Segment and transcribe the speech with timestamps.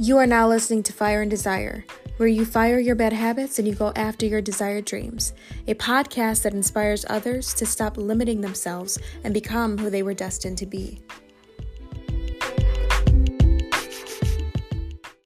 [0.00, 1.84] You are now listening to Fire and Desire,
[2.18, 5.32] where you fire your bad habits and you go after your desired dreams.
[5.66, 10.56] A podcast that inspires others to stop limiting themselves and become who they were destined
[10.58, 11.00] to be.